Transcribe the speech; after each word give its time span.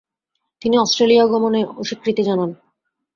তিনি 0.61 0.75
অস্ট্রেলিয়া 0.77 1.23
গমনে 1.25 1.61
অস্বীকৃতি 1.77 2.21
জানান। 2.23 2.49